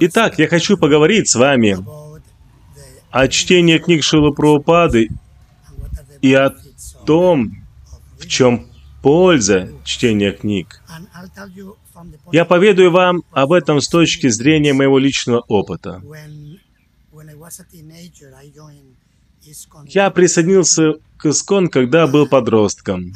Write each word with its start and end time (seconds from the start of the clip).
Итак, 0.00 0.38
я 0.38 0.48
хочу 0.48 0.76
поговорить 0.76 1.28
с 1.28 1.34
вами 1.34 1.76
о 3.10 3.28
чтении 3.28 3.78
книг 3.78 4.04
Шилы 4.04 4.32
Прабхупады 4.32 5.08
и 6.20 6.34
о 6.34 6.54
том, 7.06 7.64
в 8.18 8.26
чем 8.26 8.66
польза 9.02 9.70
чтения 9.84 10.32
книг. 10.32 10.82
Я 12.32 12.44
поведаю 12.44 12.90
вам 12.90 13.22
об 13.30 13.52
этом 13.52 13.80
с 13.80 13.88
точки 13.88 14.28
зрения 14.28 14.72
моего 14.72 14.98
личного 14.98 15.40
опыта. 15.48 16.02
Я 19.86 20.10
присоединился 20.10 20.94
к 21.16 21.26
Искон, 21.26 21.68
когда 21.68 22.06
был 22.06 22.26
подростком. 22.26 23.12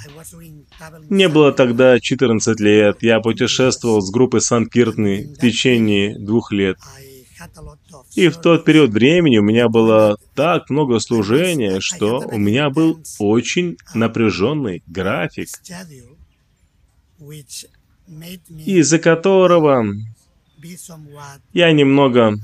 Мне 1.09 1.29
было 1.29 1.53
тогда 1.53 1.99
14 1.99 2.61
лет. 2.61 3.03
Я 3.03 3.21
путешествовал 3.21 4.01
с 4.01 4.11
группой 4.11 4.41
Санкиртны 4.41 5.35
в 5.35 5.41
течение 5.41 6.19
двух 6.19 6.53
лет. 6.53 6.79
И 8.15 8.29
в 8.29 8.37
тот 8.37 8.65
период 8.65 8.91
времени 8.91 9.39
у 9.39 9.43
меня 9.43 9.69
было 9.69 10.19
так 10.35 10.69
много 10.69 10.99
служения, 11.01 11.81
что 11.81 12.19
у 12.19 12.39
меня 12.39 12.71
был 12.71 13.03
очень 13.19 13.77
напряженный 13.95 14.83
график, 14.87 15.49
из-за 18.67 18.99
которого 18.99 19.87
я 21.53 21.73
немного 21.73 22.35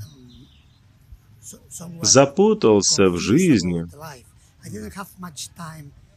запутался 2.01 3.09
в 3.09 3.17
жизни. 3.17 3.85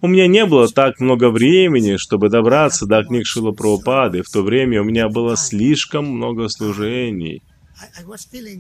У 0.03 0.09
меня 0.09 0.27
не 0.27 0.47
было 0.47 0.67
так 0.69 0.99
много 0.99 1.31
времени, 1.31 1.97
чтобы 1.97 2.31
добраться 2.31 2.87
до 2.87 3.05
книг 3.05 3.27
Шила 3.27 3.53
Прабхупады. 3.53 4.23
В 4.23 4.31
то 4.31 4.43
время 4.43 4.81
у 4.81 4.85
меня 4.85 5.09
было 5.09 5.37
слишком 5.37 6.07
много 6.07 6.49
служений. 6.49 7.43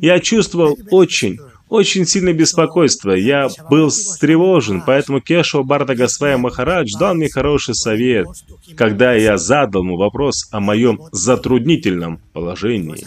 Я 0.00 0.20
чувствовал 0.20 0.78
очень, 0.90 1.38
очень 1.68 2.06
сильное 2.06 2.32
беспокойство. 2.32 3.12
Я 3.12 3.48
был 3.70 3.88
встревожен, 3.88 4.82
поэтому 4.84 5.20
Кешо 5.20 5.62
Барда 5.62 5.94
Госвая 5.94 6.36
Махарадж 6.36 6.92
дал 6.98 7.14
мне 7.14 7.28
хороший 7.28 7.74
совет, 7.74 8.26
когда 8.76 9.14
я 9.14 9.38
задал 9.38 9.82
ему 9.82 9.96
вопрос 9.96 10.48
о 10.50 10.60
моем 10.60 11.00
затруднительном 11.12 12.20
положении. 12.32 13.06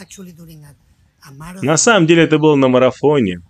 На 1.61 1.77
самом 1.77 2.07
деле 2.07 2.23
это 2.23 2.37
было 2.37 2.55
на 2.55 2.67
марафоне. 2.67 3.41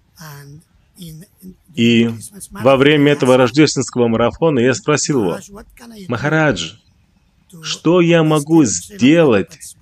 И 1.75 2.09
во 2.51 2.77
время 2.77 3.13
этого 3.13 3.37
рождественского 3.37 4.07
марафона 4.07 4.59
я 4.59 4.73
спросил 4.73 5.23
его, 5.23 5.39
«Махарадж, 6.07 6.73
что 7.61 8.01
я 8.01 8.23
могу 8.23 8.63
сделать, 8.65 9.75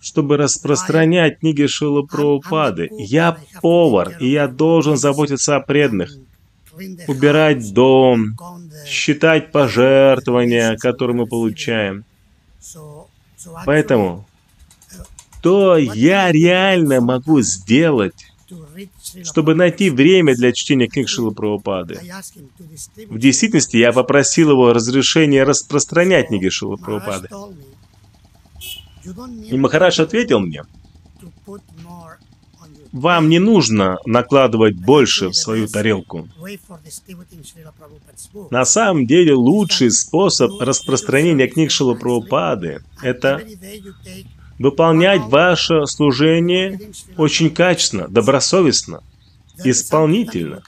чтобы 0.00 0.36
распространять 0.36 1.38
книги 1.38 1.66
Шила 1.66 2.02
Прабхупады? 2.02 2.88
Я 2.98 3.38
повар, 3.62 4.16
и 4.20 4.30
я 4.30 4.48
должен 4.48 4.96
заботиться 4.96 5.56
о 5.56 5.60
преданных, 5.60 6.10
убирать 7.08 7.72
дом, 7.72 8.36
считать 8.86 9.50
пожертвования, 9.52 10.76
которые 10.76 11.16
мы 11.16 11.26
получаем. 11.26 12.04
Поэтому, 13.64 14.26
то 15.42 15.76
я 15.76 16.32
реально 16.32 17.00
могу 17.00 17.40
сделать, 17.42 18.33
чтобы 19.24 19.54
найти 19.54 19.90
время 19.90 20.34
для 20.34 20.52
чтения 20.52 20.86
книг 20.88 21.08
Шилы 21.08 21.32
Прабхупады. 21.32 22.00
В 23.08 23.18
действительности, 23.18 23.76
я 23.76 23.92
попросил 23.92 24.50
его 24.50 24.72
разрешения 24.72 25.44
распространять 25.44 26.28
книги 26.28 26.48
Шилы 26.48 26.76
Прабхупады. 26.76 27.28
И 29.50 29.56
Махарадж 29.56 30.00
ответил 30.00 30.40
мне, 30.40 30.64
вам 32.94 33.28
не 33.28 33.40
нужно 33.40 33.98
накладывать 34.06 34.76
больше 34.76 35.28
в 35.28 35.34
свою 35.34 35.66
тарелку. 35.66 36.28
На 38.50 38.64
самом 38.64 39.04
деле, 39.04 39.34
лучший 39.34 39.90
способ 39.90 40.60
распространения 40.60 41.48
книг 41.48 41.72
Шила 41.72 41.94
Прабхупады– 41.94 42.84
это 43.02 43.42
выполнять 44.58 45.22
ваше 45.22 45.86
служение 45.86 46.80
очень 47.16 47.50
качественно, 47.50 48.08
добросовестно, 48.08 49.02
исполнительно. 49.62 50.62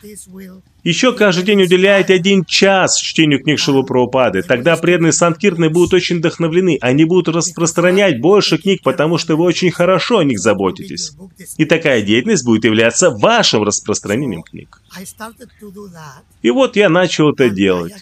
Еще 0.86 1.12
каждый 1.12 1.42
день 1.42 1.62
уделяйте 1.62 2.14
один 2.14 2.44
час 2.44 3.00
чтению 3.00 3.42
книг 3.42 3.58
Шилу 3.58 3.82
Прабхупады. 3.82 4.42
Тогда 4.42 4.76
преданные 4.76 5.12
Санкиртны 5.12 5.68
будут 5.68 5.94
очень 5.94 6.18
вдохновлены. 6.18 6.78
Они 6.80 7.04
будут 7.04 7.26
распространять 7.26 8.20
больше 8.20 8.56
книг, 8.56 8.82
потому 8.84 9.18
что 9.18 9.34
вы 9.34 9.42
очень 9.42 9.72
хорошо 9.72 10.18
о 10.18 10.24
них 10.24 10.38
заботитесь. 10.38 11.16
И 11.56 11.64
такая 11.64 12.02
деятельность 12.02 12.44
будет 12.44 12.66
являться 12.66 13.10
вашим 13.10 13.64
распространением 13.64 14.44
книг. 14.44 14.80
И 16.42 16.50
вот 16.50 16.76
я 16.76 16.88
начал 16.88 17.32
это 17.32 17.50
делать. 17.50 17.92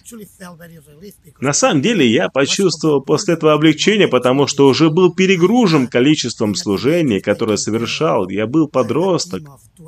На 1.39 1.53
самом 1.53 1.81
деле 1.81 2.07
я 2.07 2.29
почувствовал 2.29 3.01
после 3.01 3.33
этого 3.33 3.53
облегчение, 3.53 4.07
потому 4.07 4.45
что 4.45 4.67
уже 4.67 4.91
был 4.91 5.11
перегружен 5.11 5.87
количеством 5.87 6.53
служений, 6.53 7.19
которое 7.19 7.57
совершал. 7.57 8.29
Я 8.29 8.45
был 8.45 8.67
подросток. 8.67 9.41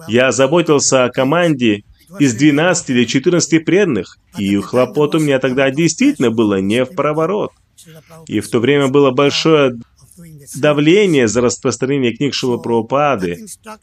Я 0.07 0.31
заботился 0.31 1.03
о 1.03 1.11
команде 1.11 1.83
из 2.19 2.35
12 2.35 2.89
или 2.89 3.05
14 3.05 3.65
преданных, 3.65 4.17
и 4.37 4.55
хлопот 4.57 5.15
у 5.15 5.19
меня 5.19 5.39
тогда 5.39 5.69
действительно 5.69 6.31
было 6.31 6.61
не 6.61 6.85
в 6.85 6.95
проворот. 6.95 7.51
И 8.27 8.39
в 8.39 8.49
то 8.49 8.59
время 8.59 8.87
было 8.87 9.11
большое 9.11 9.79
давление 10.55 11.27
за 11.27 11.41
распространение 11.41 12.15
книг 12.15 12.33
Шила 12.33 12.57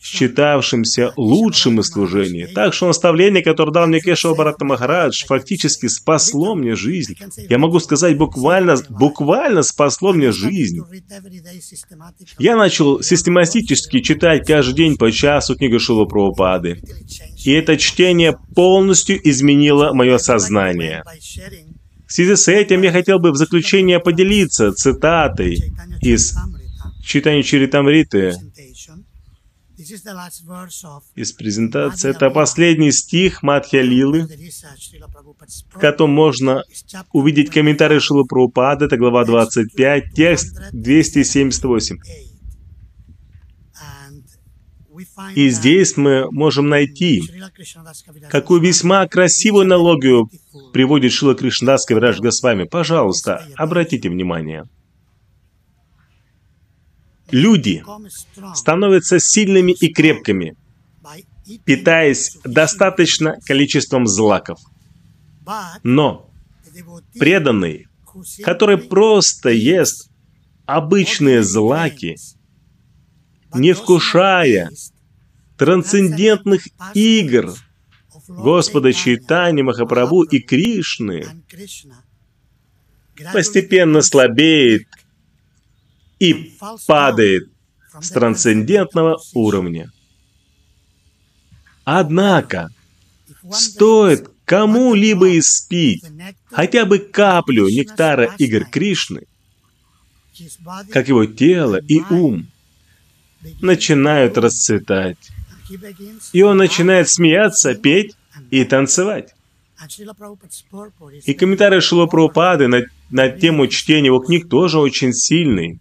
считавшимся 0.00 1.12
лучшим 1.16 1.80
из 1.80 1.88
служений. 1.88 2.46
Так 2.46 2.74
что 2.74 2.86
наставление, 2.86 3.42
которое 3.42 3.72
дал 3.72 3.86
мне 3.86 4.00
Кешава 4.00 4.34
Барата 4.34 4.64
Махарадж, 4.64 5.24
фактически 5.26 5.86
спасло 5.86 6.54
мне 6.54 6.74
жизнь. 6.74 7.16
Я 7.48 7.58
могу 7.58 7.80
сказать, 7.80 8.16
буквально, 8.16 8.76
буквально 8.88 9.62
спасло 9.62 10.12
мне 10.12 10.32
жизнь. 10.32 10.80
Я 12.38 12.56
начал 12.56 13.02
систематически 13.02 14.00
читать 14.00 14.46
каждый 14.46 14.74
день 14.74 14.96
по 14.96 15.10
часу 15.10 15.56
книгу 15.56 15.78
Шила. 15.78 16.04
И 17.44 17.50
это 17.52 17.76
чтение 17.76 18.36
полностью 18.54 19.18
изменило 19.28 19.92
мое 19.92 20.18
сознание. 20.18 21.02
В 22.06 22.12
связи 22.12 22.36
с 22.36 22.48
этим 22.48 22.82
я 22.82 22.92
хотел 22.92 23.18
бы 23.18 23.32
в 23.32 23.36
заключение 23.36 23.98
поделиться 23.98 24.72
цитатой 24.72 25.72
из 26.00 26.36
читания 27.02 27.42
Чаритамриты, 27.42 28.34
из 31.14 31.32
презентации. 31.32 32.10
Это 32.10 32.30
последний 32.30 32.92
стих 32.92 33.42
Мадхья 33.42 33.82
Лилы, 33.82 34.28
в 35.70 35.78
котором 35.78 36.10
можно 36.10 36.62
увидеть 37.12 37.50
комментарий 37.50 38.00
Шилы 38.00 38.24
Прабхупады, 38.24 38.86
это 38.86 38.96
глава 38.96 39.24
25, 39.24 40.14
текст 40.14 40.56
278. 40.72 41.98
И 45.34 45.48
здесь 45.48 45.96
мы 45.96 46.30
можем 46.30 46.68
найти, 46.68 47.22
какую 48.30 48.60
весьма 48.60 49.06
красивую 49.06 49.62
аналогию 49.62 50.30
приводит 50.72 51.12
Шила 51.12 51.34
Кришнадас 51.34 51.84
Кавирадж 51.84 52.20
Госвами. 52.20 52.64
Пожалуйста, 52.64 53.46
обратите 53.56 54.08
внимание. 54.08 54.64
Люди 57.30 57.82
становятся 58.54 59.18
сильными 59.18 59.72
и 59.72 59.92
крепкими, 59.92 60.56
питаясь 61.64 62.38
достаточно 62.44 63.36
количеством 63.44 64.06
злаков. 64.06 64.60
Но 65.82 66.30
преданный, 67.18 67.86
который 68.42 68.78
просто 68.78 69.50
ест 69.50 70.10
обычные 70.66 71.42
злаки, 71.42 72.16
не 73.54 73.72
вкушая 73.72 74.70
трансцендентных 75.56 76.66
игр 76.94 77.54
Господа 78.28 78.92
Чайтани, 78.92 79.62
Махапрабху 79.62 80.22
и 80.22 80.40
Кришны, 80.40 81.26
постепенно 83.32 84.02
слабеет 84.02 84.86
и 86.18 86.56
падает 86.86 87.44
с 88.00 88.10
трансцендентного 88.10 89.20
уровня. 89.34 89.90
Однако, 91.84 92.70
стоит 93.52 94.30
кому-либо 94.44 95.38
испить 95.38 96.04
хотя 96.50 96.86
бы 96.86 96.98
каплю 96.98 97.68
нектара 97.68 98.34
игр 98.38 98.64
Кришны, 98.64 99.26
как 100.90 101.08
его 101.08 101.26
тело 101.26 101.76
и 101.76 102.00
ум 102.10 102.48
начинают 103.60 104.38
расцветать. 104.38 105.18
И 106.32 106.42
он 106.42 106.56
начинает 106.56 107.08
смеяться, 107.08 107.74
петь 107.74 108.14
и 108.50 108.64
танцевать. 108.64 109.34
И 111.24 111.34
комментарий 111.34 111.80
Шила 111.80 112.06
Прабхупады 112.06 112.68
на, 112.68 112.82
на 113.10 113.28
тему 113.28 113.66
чтения 113.66 114.06
его 114.06 114.20
книг 114.20 114.48
тоже 114.48 114.78
очень 114.78 115.12
сильный. 115.12 115.78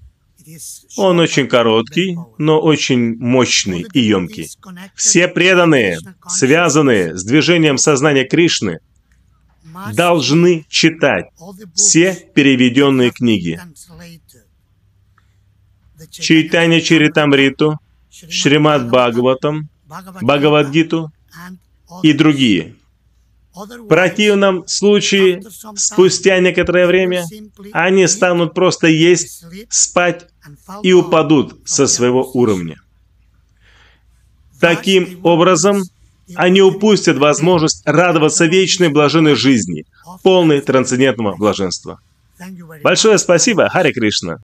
Он 0.97 1.19
очень 1.19 1.47
короткий, 1.47 2.17
но 2.37 2.59
очень 2.59 3.15
мощный 3.17 3.85
и 3.93 3.99
емкий. 4.01 4.49
Все 4.95 5.27
преданные, 5.27 5.99
связанные 6.27 7.15
с 7.15 7.23
движением 7.23 7.77
сознания 7.77 8.25
Кришны, 8.25 8.79
должны 9.93 10.65
читать 10.69 11.27
все 11.73 12.13
переведенные 12.33 13.11
книги. 13.11 13.59
Чайтанья 16.09 16.81
Чаритамриту, 16.81 17.79
Шримад 18.09 18.89
Бхагаватам, 18.89 19.69
Бхагавадгиту 20.21 21.11
и 22.01 22.13
другие. 22.13 22.75
В 23.53 23.87
противном 23.87 24.67
случае, 24.67 25.43
спустя 25.75 26.39
некоторое 26.39 26.87
время, 26.87 27.25
они 27.71 28.07
станут 28.07 28.55
просто 28.55 28.87
есть, 28.87 29.45
спать 29.69 30.27
и 30.81 30.91
упадут 30.91 31.59
со 31.65 31.85
своего 31.85 32.29
уровня. 32.33 32.77
Таким 34.59 35.19
образом, 35.23 35.83
они 36.35 36.61
упустят 36.61 37.17
возможность 37.17 37.83
радоваться 37.85 38.45
вечной 38.45 38.89
блаженной 38.89 39.35
жизни, 39.35 39.85
полной 40.23 40.61
трансцендентного 40.61 41.35
блаженства. 41.35 41.99
Большое 42.81 43.17
спасибо, 43.17 43.69
Хари 43.69 43.91
Кришна. 43.91 44.37